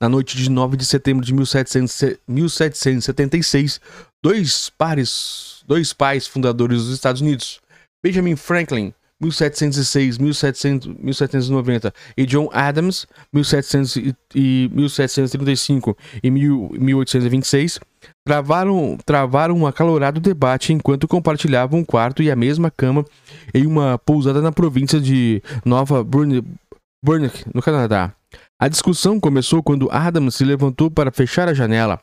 Na 0.00 0.08
noite 0.08 0.36
de 0.36 0.50
9 0.50 0.76
de 0.76 0.84
setembro 0.84 1.24
de 1.24 1.32
1776, 1.32 3.80
dois 4.20 4.68
pares, 4.70 5.62
dois 5.66 5.92
pais 5.92 6.26
fundadores 6.26 6.84
dos 6.84 6.92
Estados 6.92 7.20
Unidos, 7.20 7.60
Benjamin 8.02 8.34
Franklin, 8.34 8.92
1706, 9.20 10.18
1790 10.18 11.92
e 12.16 12.24
John 12.24 12.48
Adams, 12.52 13.06
1700 13.32 14.14
e 14.34 14.70
1735 14.72 15.96
e 16.22 16.30
1826, 16.30 17.80
travaram, 18.26 18.96
travaram 19.04 19.56
um 19.56 19.66
acalorado 19.66 20.20
debate 20.20 20.72
enquanto 20.72 21.06
compartilhavam 21.06 21.80
um 21.80 21.84
quarto 21.84 22.22
e 22.22 22.30
a 22.30 22.36
mesma 22.36 22.70
cama 22.70 23.04
em 23.52 23.66
uma 23.66 23.98
pousada 23.98 24.40
na 24.40 24.50
província 24.50 25.00
de 25.00 25.42
Nova 25.64 26.02
Brunswick, 26.02 27.44
no 27.54 27.60
Canadá. 27.60 28.14
A 28.58 28.68
discussão 28.68 29.18
começou 29.18 29.62
quando 29.62 29.90
Adams 29.90 30.34
se 30.34 30.44
levantou 30.44 30.90
para 30.90 31.10
fechar 31.10 31.48
a 31.48 31.54
janela. 31.54 32.00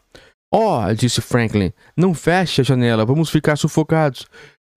Oh, 0.53 0.79
disse 0.93 1.19
Franklin, 1.19 1.73
não 1.95 2.13
feche 2.13 2.61
a 2.61 2.63
janela, 2.63 3.05
vamos 3.05 3.29
ficar 3.29 3.57
sufocados. 3.57 4.25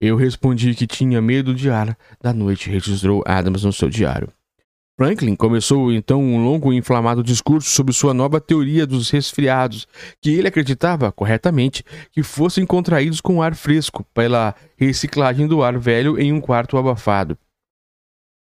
Eu 0.01 0.15
respondi 0.15 0.73
que 0.73 0.87
tinha 0.87 1.21
medo 1.21 1.53
de 1.53 1.69
ar 1.69 1.95
da 2.19 2.33
noite, 2.33 2.71
registrou 2.71 3.23
Adams 3.23 3.63
no 3.63 3.71
seu 3.71 3.87
diário. 3.87 4.29
Franklin 4.97 5.35
começou 5.35 5.93
então 5.93 6.19
um 6.23 6.43
longo 6.43 6.73
e 6.73 6.75
inflamado 6.75 7.23
discurso 7.23 7.69
sobre 7.69 7.93
sua 7.93 8.11
nova 8.11 8.41
teoria 8.41 8.87
dos 8.87 9.11
resfriados, 9.11 9.87
que 10.19 10.31
ele 10.31 10.47
acreditava, 10.47 11.11
corretamente, 11.11 11.85
que 12.11 12.23
fossem 12.23 12.65
contraídos 12.65 13.21
com 13.21 13.43
ar 13.43 13.53
fresco 13.53 14.03
pela 14.11 14.55
reciclagem 14.75 15.45
do 15.47 15.61
ar 15.61 15.77
velho 15.77 16.19
em 16.19 16.33
um 16.33 16.41
quarto 16.41 16.79
abafado. 16.79 17.37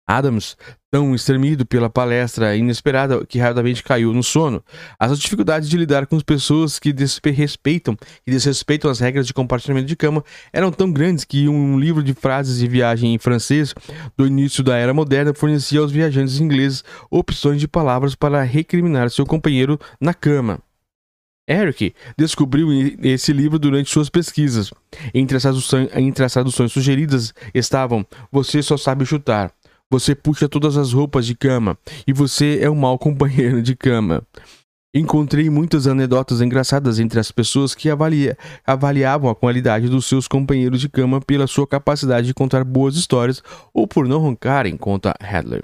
Adams, 0.06 0.56
tão 0.90 1.14
extremido 1.14 1.66
pela 1.66 1.90
palestra 1.90 2.56
inesperada 2.56 3.26
que 3.26 3.38
rapidamente 3.38 3.82
caiu 3.82 4.12
no 4.12 4.22
sono. 4.22 4.62
As 4.98 5.18
dificuldades 5.18 5.68
de 5.68 5.76
lidar 5.76 6.06
com 6.06 6.16
as 6.16 6.22
pessoas 6.22 6.78
que 6.78 6.92
desrespeitam 6.92 7.96
e 8.26 8.30
desrespeitam 8.30 8.90
as 8.90 9.00
regras 9.00 9.26
de 9.26 9.34
compartilhamento 9.34 9.88
de 9.88 9.96
cama 9.96 10.24
eram 10.52 10.70
tão 10.70 10.92
grandes 10.92 11.24
que 11.24 11.48
um 11.48 11.78
livro 11.78 12.02
de 12.02 12.14
frases 12.14 12.58
de 12.58 12.68
viagem 12.68 13.14
em 13.14 13.18
francês 13.18 13.74
do 14.16 14.26
início 14.26 14.62
da 14.62 14.76
era 14.76 14.94
moderna 14.94 15.34
fornecia 15.34 15.80
aos 15.80 15.90
viajantes 15.90 16.38
ingleses 16.38 16.84
opções 17.10 17.60
de 17.60 17.66
palavras 17.66 18.14
para 18.14 18.42
recriminar 18.42 19.10
seu 19.10 19.26
companheiro 19.26 19.78
na 20.00 20.14
cama. 20.14 20.60
Eric 21.48 21.94
descobriu 22.18 22.68
esse 23.02 23.32
livro 23.32 23.58
durante 23.58 23.88
suas 23.88 24.10
pesquisas. 24.10 24.72
Entre 25.14 25.36
as, 25.36 25.42
traduções, 25.44 25.88
entre 25.94 26.24
as 26.24 26.32
traduções 26.32 26.72
sugeridas 26.72 27.32
estavam 27.54 28.04
Você 28.32 28.62
só 28.62 28.76
sabe 28.76 29.06
chutar, 29.06 29.52
você 29.90 30.14
puxa 30.14 30.48
todas 30.48 30.76
as 30.76 30.92
roupas 30.92 31.26
de 31.26 31.34
cama 31.34 31.78
e 32.06 32.12
você 32.12 32.58
é 32.60 32.70
um 32.70 32.74
mau 32.74 32.98
companheiro 32.98 33.62
de 33.62 33.74
cama. 33.76 34.22
Encontrei 34.94 35.50
muitas 35.50 35.86
anedotas 35.86 36.40
engraçadas 36.40 36.98
entre 36.98 37.20
as 37.20 37.30
pessoas 37.30 37.74
que 37.74 37.90
avalia, 37.90 38.36
avaliavam 38.66 39.28
a 39.28 39.34
qualidade 39.34 39.88
dos 39.88 40.06
seus 40.06 40.26
companheiros 40.26 40.80
de 40.80 40.88
cama 40.88 41.20
pela 41.20 41.46
sua 41.46 41.66
capacidade 41.66 42.26
de 42.26 42.32
contar 42.32 42.64
boas 42.64 42.96
histórias 42.96 43.42
ou 43.74 43.86
por 43.86 44.08
não 44.08 44.18
roncarem, 44.18 44.76
conta 44.76 45.14
Hadler. 45.20 45.62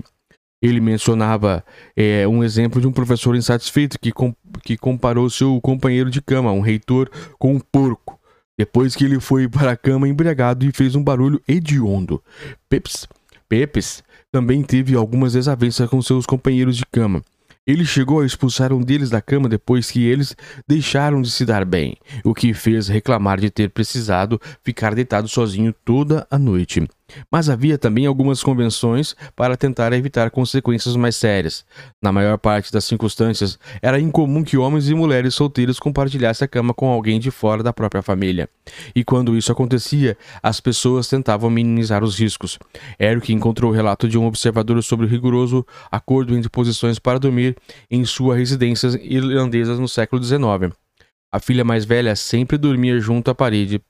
Ele 0.62 0.80
mencionava 0.80 1.64
é, 1.96 2.28
um 2.28 2.44
exemplo 2.44 2.80
de 2.80 2.86
um 2.86 2.92
professor 2.92 3.34
insatisfeito 3.34 3.98
que, 3.98 4.12
com, 4.12 4.34
que 4.62 4.76
comparou 4.76 5.28
seu 5.30 5.60
companheiro 5.60 6.10
de 6.10 6.20
cama, 6.20 6.52
um 6.52 6.60
reitor, 6.60 7.10
com 7.38 7.54
um 7.54 7.58
porco, 7.58 8.20
depois 8.56 8.94
que 8.94 9.04
ele 9.04 9.18
foi 9.18 9.48
para 9.48 9.72
a 9.72 9.76
cama 9.76 10.06
embriagado 10.06 10.64
e 10.66 10.72
fez 10.72 10.94
um 10.94 11.02
barulho 11.02 11.42
hediondo. 11.48 12.22
Peps, 12.68 13.08
Pepes 13.48 14.04
também 14.32 14.62
teve 14.62 14.96
algumas 14.96 15.34
desavenças 15.34 15.88
com 15.90 16.00
seus 16.00 16.24
companheiros 16.24 16.76
de 16.78 16.86
cama. 16.90 17.22
Ele 17.64 17.84
chegou 17.84 18.20
a 18.20 18.26
expulsar 18.26 18.72
um 18.72 18.80
deles 18.80 19.10
da 19.10 19.20
cama 19.20 19.48
depois 19.48 19.88
que 19.88 20.04
eles 20.04 20.34
deixaram 20.66 21.22
de 21.22 21.30
se 21.30 21.44
dar 21.44 21.64
bem, 21.64 21.96
o 22.24 22.34
que 22.34 22.52
fez 22.52 22.88
reclamar 22.88 23.38
de 23.38 23.50
ter 23.50 23.70
precisado 23.70 24.40
ficar 24.64 24.94
deitado 24.96 25.28
sozinho 25.28 25.72
toda 25.84 26.26
a 26.28 26.38
noite. 26.38 26.82
Mas 27.30 27.48
havia 27.48 27.78
também 27.78 28.06
algumas 28.06 28.42
convenções 28.42 29.14
para 29.34 29.56
tentar 29.56 29.92
evitar 29.92 30.30
consequências 30.30 30.96
mais 30.96 31.16
sérias. 31.16 31.64
Na 32.00 32.12
maior 32.12 32.38
parte 32.38 32.72
das 32.72 32.84
circunstâncias, 32.84 33.58
era 33.80 34.00
incomum 34.00 34.42
que 34.42 34.56
homens 34.56 34.88
e 34.88 34.94
mulheres 34.94 35.34
solteiros 35.34 35.78
compartilhassem 35.78 36.44
a 36.44 36.48
cama 36.48 36.74
com 36.74 36.88
alguém 36.88 37.18
de 37.18 37.30
fora 37.30 37.62
da 37.62 37.72
própria 37.72 38.02
família. 38.02 38.48
E 38.94 39.04
quando 39.04 39.36
isso 39.36 39.52
acontecia, 39.52 40.16
as 40.42 40.60
pessoas 40.60 41.08
tentavam 41.08 41.50
minimizar 41.50 42.02
os 42.04 42.18
riscos. 42.18 42.58
Eric 43.00 43.32
encontrou 43.32 43.70
o 43.70 43.74
relato 43.74 44.08
de 44.08 44.18
um 44.18 44.26
observador 44.26 44.82
sobre 44.82 45.06
o 45.06 45.08
rigoroso 45.08 45.66
acordo 45.90 46.36
entre 46.36 46.48
posições 46.48 46.98
para 46.98 47.18
dormir 47.18 47.56
em 47.90 48.04
sua 48.04 48.36
residência 48.36 48.88
irlandesa 49.02 49.76
no 49.76 49.88
século 49.88 50.22
XIX. 50.22 50.74
A 51.30 51.40
filha 51.40 51.64
mais 51.64 51.84
velha 51.84 52.14
sempre 52.14 52.58
dormia 52.58 53.00
junto 53.00 53.30
à 53.30 53.34
parede 53.34 53.80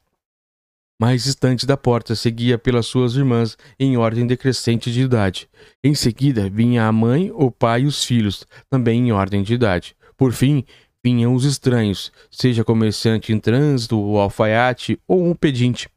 mais 1.02 1.24
distante 1.24 1.66
da 1.66 1.76
porta, 1.76 2.14
seguia 2.14 2.56
pelas 2.56 2.86
suas 2.86 3.16
irmãs 3.16 3.58
em 3.76 3.96
ordem 3.96 4.24
decrescente 4.24 4.92
de 4.92 5.00
idade. 5.00 5.48
Em 5.82 5.96
seguida, 5.96 6.48
vinha 6.48 6.86
a 6.86 6.92
mãe, 6.92 7.28
o 7.34 7.50
pai 7.50 7.82
e 7.82 7.86
os 7.86 8.04
filhos, 8.04 8.46
também 8.70 9.08
em 9.08 9.10
ordem 9.10 9.42
de 9.42 9.52
idade. 9.52 9.96
Por 10.16 10.32
fim, 10.32 10.64
vinham 11.04 11.34
os 11.34 11.44
estranhos, 11.44 12.12
seja 12.30 12.62
comerciante 12.62 13.32
em 13.32 13.40
trânsito, 13.40 13.98
o 13.98 14.16
alfaiate 14.16 14.96
ou 15.08 15.26
um 15.26 15.34
pedinte. 15.34 15.88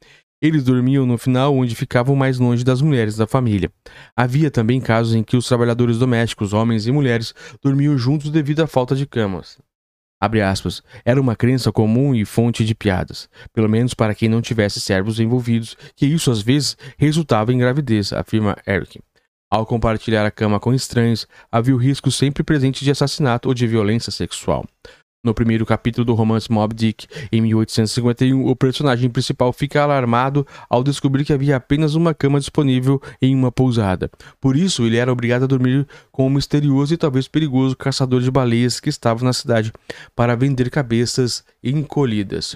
Eles 0.42 0.64
dormiam 0.64 1.06
no 1.06 1.20
final 1.20 1.56
onde 1.56 1.76
ficavam 1.76 2.16
mais 2.16 2.40
longe 2.40 2.64
das 2.64 2.82
mulheres 2.82 3.16
da 3.16 3.28
família. 3.28 3.72
Havia 4.18 4.50
também 4.50 4.82
casos 4.82 5.14
em 5.14 5.22
que 5.22 5.38
os 5.38 5.48
trabalhadores 5.48 6.00
domésticos, 6.00 6.52
homens 6.52 6.88
e 6.88 6.92
mulheres, 6.92 7.32
dormiam 7.64 7.96
juntos 7.96 8.32
devido 8.32 8.62
à 8.62 8.66
falta 8.66 8.96
de 8.96 9.06
camas. 9.06 9.60
Aspas, 10.22 10.82
era 11.04 11.22
uma 11.22 11.36
crença 11.36 11.72
comum 11.72 12.16
e 12.16 12.26
fonte 12.26 12.66
de 12.66 12.74
piadas, 12.74 13.30
pelo 13.54 13.70
menos 13.70 13.94
para 13.94 14.16
quem 14.16 14.28
não 14.28 14.42
tivesse 14.42 14.80
servos 14.80 15.20
envolvidos, 15.20 15.78
que 15.96 16.06
isso 16.06 16.32
às 16.32 16.42
vezes 16.42 16.78
resultava 16.98 17.54
em 17.54 17.58
gravidez, 17.58 18.12
afirma 18.12 18.56
Eric. 18.68 19.00
Ao 19.52 19.66
compartilhar 19.66 20.26
a 20.26 20.32
cama 20.32 20.60
com 20.60 20.74
estranhos, 20.74 21.28
havia 21.52 21.76
o 21.76 21.78
risco 21.78 22.10
sempre 22.10 22.44
presente 22.44 22.84
de 22.84 22.92
assassinato 22.92 23.48
ou 23.48 23.54
de 23.54 23.68
violência 23.68 24.12
sexual. 24.12 24.66
No 25.26 25.34
primeiro 25.34 25.66
capítulo 25.66 26.06
do 26.06 26.14
romance 26.14 26.52
Mob 26.52 26.76
Dick, 26.76 27.08
em 27.32 27.42
1851, 27.42 28.46
o 28.46 28.56
personagem 28.56 29.10
principal 29.10 29.52
fica 29.52 29.82
alarmado 29.82 30.46
ao 30.70 30.84
descobrir 30.84 31.26
que 31.26 31.34
havia 31.34 31.56
apenas 31.56 31.96
uma 31.96 32.14
cama 32.14 32.40
disponível 32.40 33.02
em 33.20 33.34
uma 33.36 33.52
pousada. 33.52 34.08
Por 34.40 34.56
isso, 34.56 34.86
ele 34.86 34.98
era 34.98 35.12
obrigado 35.12 35.46
a 35.46 35.48
dormir 35.48 35.88
com 36.12 36.28
o 36.28 36.30
misterioso 36.30 36.94
e 36.94 36.98
talvez 36.98 37.28
perigoso 37.28 37.76
caçador 37.76 38.22
de 38.22 38.30
baleias 38.30 38.80
que 38.80 38.88
estava 38.88 39.26
na 39.26 39.34
cidade 39.34 39.74
para 40.16 40.36
vender 40.36 40.70
cabeças 40.70 41.44
encolhidas. 41.64 42.56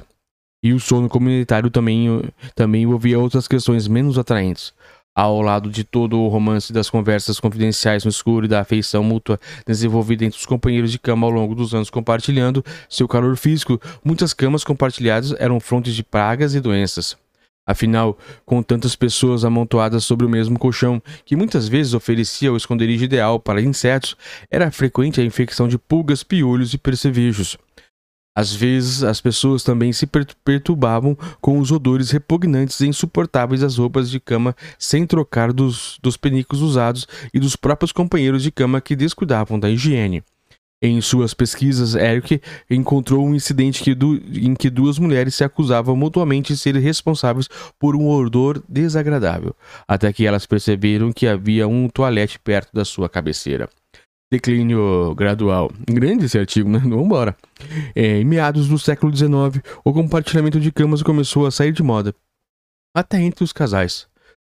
E 0.62 0.72
o 0.72 0.80
sono 0.80 1.10
comunitário 1.10 1.72
também, 1.72 2.22
também 2.54 2.84
envolvia 2.84 3.18
outras 3.18 3.48
questões 3.48 3.88
menos 3.88 4.16
atraentes 4.20 4.74
ao 5.16 5.42
lado 5.42 5.70
de 5.70 5.84
todo 5.84 6.20
o 6.20 6.28
romance 6.28 6.72
das 6.72 6.90
conversas 6.90 7.40
confidenciais 7.40 8.04
no 8.04 8.10
escuro 8.10 8.46
e 8.46 8.50
da 8.50 8.62
afeição 8.62 9.04
mútua 9.04 9.40
desenvolvida 9.66 10.26
entre 10.26 10.40
os 10.40 10.46
companheiros 10.46 10.92
de 10.92 11.00
cama 11.00 11.28
ao 11.28 11.32
longo 11.32 11.56
dos 11.56 11.74
anos 11.74 11.90
compartilhando 11.90 12.64
seu 12.90 13.08
calor 13.08 13.36
físico, 13.36 13.80
muitas 14.04 14.34
camas 14.34 14.64
compartilhadas 14.64 15.34
eram 15.40 15.60
fontes 15.60 15.94
de 15.94 16.04
pragas 16.04 16.56
e 16.56 16.60
doenças. 16.60 17.18
Afinal, 17.70 18.18
com 18.48 18.64
tantas 18.64 18.96
pessoas 18.96 19.46
amontoadas 19.46 20.04
sobre 20.04 20.26
o 20.26 20.30
mesmo 20.30 20.58
colchão, 20.58 21.00
que 21.24 21.36
muitas 21.36 21.68
vezes 21.68 21.94
oferecia 21.94 22.52
o 22.52 22.58
esconderijo 22.58 23.06
ideal 23.06 23.40
para 23.40 23.62
insetos, 23.62 24.18
era 24.50 24.72
frequente 24.72 25.22
a 25.22 25.24
infecção 25.24 25.68
de 25.68 25.78
pulgas, 25.78 26.24
piolhos 26.24 26.74
e 26.74 26.80
percevejos. 26.80 27.58
Às 28.40 28.56
vezes, 28.56 29.04
as 29.04 29.20
pessoas 29.20 29.64
também 29.64 29.92
se 29.92 30.08
perturbavam 30.46 31.14
com 31.42 31.60
os 31.60 31.74
odores 31.74 32.10
repugnantes 32.10 32.80
e 32.80 32.88
insuportáveis 32.88 33.60
das 33.60 33.76
roupas 33.76 34.10
de 34.10 34.18
cama 34.18 34.56
sem 34.78 35.06
trocar 35.06 35.52
dos, 35.52 36.00
dos 36.02 36.16
penicos 36.16 36.62
usados 36.62 37.06
e 37.34 37.40
dos 37.42 37.58
próprios 37.58 37.92
companheiros 37.92 38.42
de 38.42 38.50
cama 38.50 38.80
que 38.80 38.96
descuidavam 38.96 39.60
da 39.60 39.70
higiene. 39.70 40.24
Em 40.82 41.02
suas 41.02 41.34
pesquisas, 41.34 41.96
Eric 41.96 42.42
encontrou 42.70 43.28
um 43.28 43.36
incidente 43.36 43.84
que 43.84 43.92
em 43.92 44.56
que 44.56 44.70
duas 44.70 44.98
mulheres 44.98 45.36
se 45.36 45.44
acusavam 45.44 45.94
mutuamente 45.98 46.54
de 46.54 46.60
serem 46.60 46.82
responsáveis 46.82 47.50
por 47.78 47.94
um 47.94 48.08
odor 48.08 48.64
desagradável, 48.70 49.54
até 49.86 50.14
que 50.14 50.26
elas 50.26 50.46
perceberam 50.46 51.12
que 51.12 51.28
havia 51.28 51.68
um 51.68 51.90
toalete 51.90 52.40
perto 52.40 52.70
da 52.72 52.86
sua 52.86 53.10
cabeceira 53.10 53.70
declínio 54.32 55.14
gradual. 55.16 55.72
Grande 55.88 56.26
esse 56.26 56.38
artigo, 56.38 56.70
né? 56.70 56.80
Vamos 56.84 57.06
embora. 57.06 57.36
É, 57.96 58.20
em 58.20 58.26
meados 58.26 58.68
do 58.68 58.78
século 58.78 59.16
XIX, 59.16 59.64
o 59.84 59.94
compartilhamento 59.94 60.60
de 60.60 60.72
camas 60.72 61.04
começou 61.04 61.46
a 61.46 61.52
sair 61.52 61.72
de 61.72 61.84
moda, 61.84 62.14
até 62.96 63.22
entre 63.22 63.44
os 63.44 63.52
casais. 63.52 64.08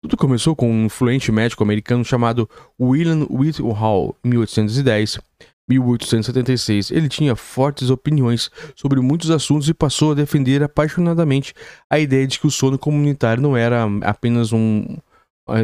Tudo 0.02 0.16
começou 0.16 0.54
com 0.54 0.70
um 0.70 0.84
influente 0.84 1.32
médico 1.32 1.62
americano 1.62 2.04
chamado 2.04 2.48
William 2.78 3.26
Whitehall, 3.30 4.14
em 4.22 4.28
1810. 4.28 5.18
1876, 5.66 6.90
ele 6.90 7.08
tinha 7.08 7.34
fortes 7.34 7.88
opiniões 7.88 8.50
sobre 8.76 9.00
muitos 9.00 9.30
assuntos 9.30 9.66
e 9.66 9.72
passou 9.72 10.12
a 10.12 10.14
defender 10.14 10.62
apaixonadamente 10.62 11.54
a 11.88 11.98
ideia 11.98 12.26
de 12.26 12.38
que 12.38 12.46
o 12.46 12.50
sono 12.50 12.78
comunitário 12.78 13.42
não 13.42 13.56
era 13.56 13.86
apenas 14.02 14.52
um, 14.52 14.84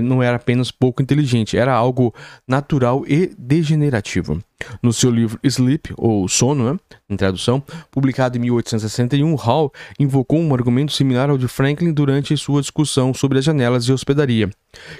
não 0.02 0.22
era 0.22 0.36
apenas 0.36 0.70
pouco 0.70 1.02
inteligente, 1.02 1.56
era 1.56 1.72
algo 1.72 2.14
natural 2.46 3.04
e 3.06 3.32
degenerativo. 3.38 4.42
No 4.82 4.92
seu 4.92 5.10
livro 5.10 5.40
Sleep, 5.42 5.94
ou 5.96 6.28
Sono, 6.28 6.72
né, 6.72 6.78
em 7.08 7.16
tradução, 7.16 7.62
publicado 7.90 8.36
em 8.36 8.40
1861, 8.40 9.34
Hall 9.34 9.72
invocou 9.98 10.38
um 10.38 10.52
argumento 10.52 10.92
similar 10.92 11.30
ao 11.30 11.38
de 11.38 11.48
Franklin 11.48 11.92
durante 11.92 12.36
sua 12.36 12.60
discussão 12.60 13.14
sobre 13.14 13.38
as 13.38 13.44
janelas 13.44 13.86
de 13.86 13.92
hospedaria, 13.92 14.50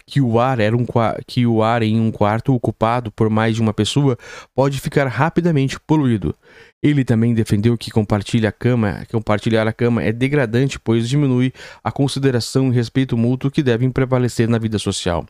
que 0.07 0.21
o 0.21 0.41
ar, 0.41 0.61
era 0.61 0.75
um, 0.75 0.87
que 1.27 1.47
o 1.47 1.63
ar 1.63 1.83
em 1.83 2.01
um 2.01 2.11
quarto 2.11 2.55
ocupado 2.55 3.13
por 3.13 3.29
mais 3.29 3.55
de 3.55 3.61
uma 3.61 3.75
pessoa 3.75 4.17
pode 4.55 4.81
ficar 4.81 5.07
rapidamente 5.07 5.79
poluído. 5.79 6.35
Ele 6.83 7.05
também 7.05 7.35
defendeu 7.35 7.77
que 7.77 7.91
compartilhar 7.91 8.49
a 8.49 8.53
cama, 8.53 9.05
compartilhar 9.11 9.69
a 9.69 9.73
cama 9.73 10.03
é 10.03 10.13
degradante, 10.13 10.81
pois 10.81 11.09
diminui 11.09 11.53
a 11.85 11.93
consideração 11.93 12.69
e 12.69 12.75
respeito 12.75 13.19
mútuo 13.19 13.51
que 13.51 13.63
devem 13.63 13.91
prevalecer 13.91 14.49
na 14.49 14.59
vida 14.59 14.79
social. 14.79 15.27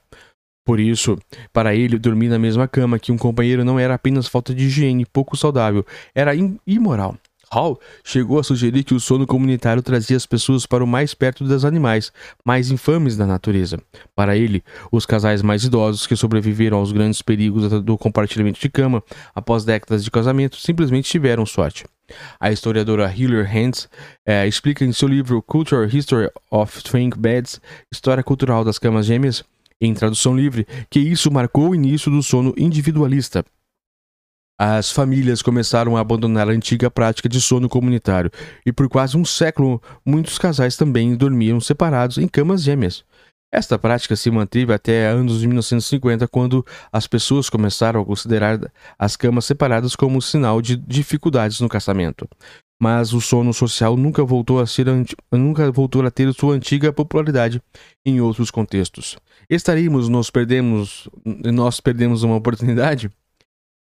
Por 0.64 0.78
isso, 0.78 1.18
para 1.52 1.74
ele, 1.74 1.98
dormir 1.98 2.28
na 2.28 2.38
mesma 2.38 2.68
cama 2.68 2.98
que 2.98 3.10
um 3.10 3.18
companheiro 3.18 3.64
não 3.64 3.78
era 3.78 3.94
apenas 3.94 4.28
falta 4.28 4.54
de 4.54 4.66
higiene 4.66 5.04
pouco 5.04 5.36
saudável, 5.36 5.84
era 6.14 6.32
imoral. 6.66 7.16
Hall 7.52 7.80
chegou 8.04 8.38
a 8.38 8.44
sugerir 8.44 8.84
que 8.84 8.94
o 8.94 9.00
sono 9.00 9.26
comunitário 9.26 9.82
trazia 9.82 10.16
as 10.16 10.26
pessoas 10.26 10.66
para 10.66 10.84
o 10.84 10.86
mais 10.86 11.14
perto 11.14 11.44
dos 11.44 11.64
animais 11.64 12.12
mais 12.44 12.70
infames 12.70 13.16
da 13.16 13.26
natureza. 13.26 13.80
Para 14.14 14.36
ele, 14.36 14.62
os 14.92 15.04
casais 15.04 15.42
mais 15.42 15.64
idosos 15.64 16.06
que 16.06 16.16
sobreviveram 16.16 16.78
aos 16.78 16.92
grandes 16.92 17.22
perigos 17.22 17.68
do 17.82 17.98
compartilhamento 17.98 18.60
de 18.60 18.68
cama 18.68 19.02
após 19.34 19.64
décadas 19.64 20.04
de 20.04 20.10
casamento 20.10 20.56
simplesmente 20.56 21.10
tiveram 21.10 21.44
sorte. 21.44 21.84
A 22.38 22.50
historiadora 22.50 23.12
Hiller 23.12 23.48
Hans 23.56 23.88
é, 24.26 24.46
explica 24.46 24.84
em 24.84 24.92
seu 24.92 25.08
livro 25.08 25.40
Cultural 25.42 25.84
History 25.84 26.28
of 26.50 26.82
Twin 26.82 27.10
Beds, 27.16 27.60
História 27.92 28.22
Cultural 28.22 28.64
das 28.64 28.78
Camas 28.78 29.06
Gêmeas, 29.06 29.44
em 29.80 29.94
tradução 29.94 30.36
livre, 30.36 30.66
que 30.90 31.00
isso 31.00 31.30
marcou 31.30 31.70
o 31.70 31.74
início 31.74 32.10
do 32.10 32.22
sono 32.22 32.52
individualista, 32.56 33.44
as 34.62 34.92
famílias 34.92 35.40
começaram 35.40 35.96
a 35.96 36.00
abandonar 36.00 36.46
a 36.46 36.52
antiga 36.52 36.90
prática 36.90 37.30
de 37.30 37.40
sono 37.40 37.66
comunitário 37.66 38.30
e 38.66 38.70
por 38.70 38.90
quase 38.90 39.16
um 39.16 39.24
século 39.24 39.80
muitos 40.04 40.36
casais 40.36 40.76
também 40.76 41.16
dormiam 41.16 41.58
separados 41.58 42.18
em 42.18 42.28
camas 42.28 42.62
gêmeas. 42.62 43.02
Esta 43.50 43.78
prática 43.78 44.14
se 44.14 44.30
manteve 44.30 44.70
até 44.74 45.08
anos 45.08 45.40
de 45.40 45.46
1950, 45.46 46.28
quando 46.28 46.62
as 46.92 47.06
pessoas 47.06 47.48
começaram 47.48 48.02
a 48.02 48.04
considerar 48.04 48.60
as 48.98 49.16
camas 49.16 49.46
separadas 49.46 49.96
como 49.96 50.20
sinal 50.20 50.60
de 50.60 50.76
dificuldades 50.76 51.58
no 51.60 51.68
casamento. 51.68 52.28
Mas 52.78 53.14
o 53.14 53.20
sono 53.20 53.54
social 53.54 53.96
nunca 53.96 54.22
voltou 54.22 54.60
a 54.60 54.66
ser 54.66 54.86
nunca 55.32 55.72
voltou 55.72 56.04
a 56.04 56.10
ter 56.10 56.30
sua 56.34 56.54
antiga 56.54 56.92
popularidade 56.92 57.62
em 58.04 58.20
outros 58.20 58.50
contextos. 58.50 59.16
Estaríamos 59.48 60.06
nos 60.10 60.30
perdemos 60.30 61.08
nós 61.24 61.80
perdemos 61.80 62.22
uma 62.22 62.36
oportunidade? 62.36 63.10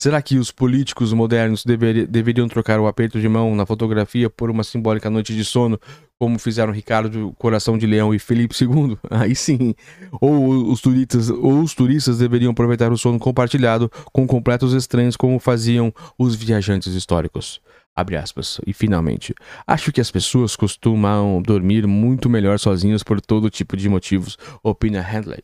Será 0.01 0.23
que 0.23 0.39
os 0.39 0.53
políticos 0.53 1.13
modernos 1.13 1.65
dever, 1.65 2.07
deveriam 2.07 2.47
trocar 2.47 2.79
o 2.79 2.87
aperto 2.87 3.21
de 3.21 3.29
mão 3.29 3.57
na 3.57 3.67
fotografia 3.67 4.31
por 4.31 4.49
uma 4.49 4.63
simbólica 4.63 5.11
noite 5.11 5.35
de 5.35 5.45
sono 5.45 5.79
como 6.17 6.39
fizeram 6.39 6.73
Ricardo 6.73 7.33
Coração 7.37 7.77
de 7.77 7.87
Leão 7.87 8.15
e 8.15 8.19
Felipe 8.19 8.55
II, 8.61 8.97
aí 9.11 9.35
sim. 9.35 9.75
Ou 10.21 10.71
os 10.71 10.81
turistas, 10.81 11.31
ou 11.31 11.61
os 11.61 11.75
turistas 11.75 12.19
deveriam 12.19 12.53
aproveitar 12.53 12.93
o 12.93 12.99
sono 12.99 13.19
compartilhado 13.19 13.91
com 14.13 14.27
completos 14.27 14.73
estranhos, 14.73 15.17
como 15.17 15.39
faziam 15.39 15.93
os 16.17 16.35
viajantes 16.35 16.95
históricos. 16.95 17.61
Abre 17.95 18.17
aspas. 18.17 18.61
E 18.65 18.73
finalmente, 18.73 19.35
acho 19.67 19.91
que 19.91 20.01
as 20.01 20.11
pessoas 20.11 20.55
costumam 20.55 21.43
dormir 21.43 21.87
muito 21.87 22.29
melhor 22.31 22.59
sozinhas 22.59 23.03
por 23.03 23.21
todo 23.21 23.51
tipo 23.51 23.77
de 23.77 23.89
motivos, 23.89 24.37
opina 24.63 25.01
Handley. 25.01 25.43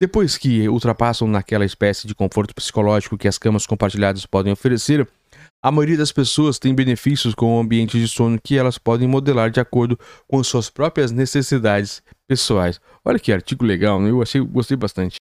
Depois 0.00 0.38
que 0.38 0.68
ultrapassam 0.68 1.26
naquela 1.26 1.64
espécie 1.64 2.06
de 2.06 2.14
conforto 2.14 2.54
psicológico 2.54 3.18
que 3.18 3.26
as 3.26 3.36
camas 3.36 3.66
compartilhadas 3.66 4.24
podem 4.24 4.52
oferecer, 4.52 5.08
a 5.60 5.72
maioria 5.72 5.96
das 5.96 6.12
pessoas 6.12 6.56
tem 6.56 6.72
benefícios 6.72 7.34
com 7.34 7.56
o 7.56 7.60
ambiente 7.60 7.98
de 7.98 8.06
sono 8.06 8.38
que 8.40 8.56
elas 8.56 8.78
podem 8.78 9.08
modelar 9.08 9.50
de 9.50 9.58
acordo 9.58 9.98
com 10.28 10.42
suas 10.44 10.70
próprias 10.70 11.10
necessidades 11.10 12.00
pessoais. 12.28 12.80
Olha 13.04 13.18
que 13.18 13.32
artigo 13.32 13.64
legal, 13.64 14.00
né? 14.00 14.10
eu 14.10 14.22
achei, 14.22 14.40
gostei 14.40 14.76
bastante. 14.76 15.16